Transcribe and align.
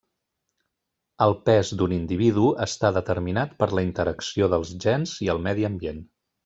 El 1.25 1.35
pes 1.49 1.73
d'un 1.81 1.93
individu 1.99 2.47
està 2.67 2.93
determinat 2.97 3.55
per 3.63 3.71
la 3.81 3.87
interacció 3.91 4.53
dels 4.57 4.77
gens 4.89 5.19
i 5.29 5.35
el 5.37 5.49
medi 5.49 5.73
ambient. 5.75 6.07